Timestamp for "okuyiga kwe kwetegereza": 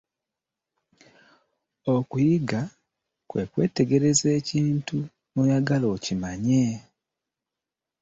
1.95-4.27